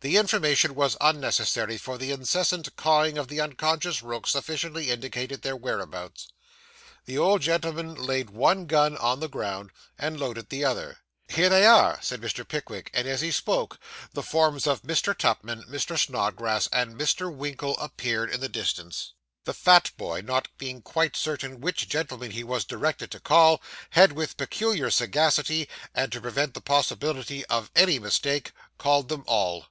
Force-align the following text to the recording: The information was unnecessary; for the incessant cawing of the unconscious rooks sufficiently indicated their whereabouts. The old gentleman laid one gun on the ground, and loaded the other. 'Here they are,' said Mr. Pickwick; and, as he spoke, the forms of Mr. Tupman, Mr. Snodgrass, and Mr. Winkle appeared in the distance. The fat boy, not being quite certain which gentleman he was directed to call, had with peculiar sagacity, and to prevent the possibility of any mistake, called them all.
The 0.00 0.16
information 0.18 0.74
was 0.74 0.96
unnecessary; 1.00 1.78
for 1.78 1.96
the 1.96 2.10
incessant 2.12 2.74
cawing 2.76 3.16
of 3.16 3.28
the 3.28 3.40
unconscious 3.40 4.02
rooks 4.02 4.30
sufficiently 4.32 4.90
indicated 4.90 5.40
their 5.40 5.56
whereabouts. 5.56 6.28
The 7.06 7.16
old 7.16 7.40
gentleman 7.40 7.94
laid 7.94 8.28
one 8.30 8.66
gun 8.66 8.94
on 8.98 9.20
the 9.20 9.28
ground, 9.28 9.70
and 9.96 10.18
loaded 10.20 10.50
the 10.50 10.64
other. 10.66 10.98
'Here 11.28 11.48
they 11.48 11.64
are,' 11.64 11.98
said 12.02 12.20
Mr. 12.20 12.46
Pickwick; 12.46 12.90
and, 12.92 13.06
as 13.08 13.20
he 13.22 13.30
spoke, 13.30 13.78
the 14.12 14.22
forms 14.24 14.66
of 14.66 14.82
Mr. 14.82 15.16
Tupman, 15.16 15.62
Mr. 15.64 15.96
Snodgrass, 15.98 16.66
and 16.72 16.94
Mr. 16.96 17.34
Winkle 17.34 17.78
appeared 17.78 18.30
in 18.30 18.40
the 18.40 18.50
distance. 18.50 19.14
The 19.44 19.54
fat 19.54 19.92
boy, 19.96 20.20
not 20.20 20.48
being 20.58 20.82
quite 20.82 21.16
certain 21.16 21.60
which 21.60 21.88
gentleman 21.88 22.32
he 22.32 22.44
was 22.44 22.64
directed 22.66 23.10
to 23.12 23.20
call, 23.20 23.62
had 23.90 24.12
with 24.12 24.36
peculiar 24.36 24.90
sagacity, 24.90 25.68
and 25.94 26.12
to 26.12 26.20
prevent 26.20 26.52
the 26.54 26.60
possibility 26.60 27.46
of 27.46 27.70
any 27.76 27.98
mistake, 27.98 28.50
called 28.78 29.08
them 29.08 29.24
all. 29.26 29.66